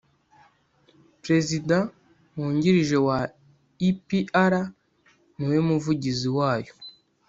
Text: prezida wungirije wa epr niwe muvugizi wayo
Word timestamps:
prezida 1.23 1.77
wungirije 2.35 2.97
wa 3.07 3.19
epr 3.87 4.53
niwe 5.37 5.57
muvugizi 5.67 6.27
wayo 6.37 6.73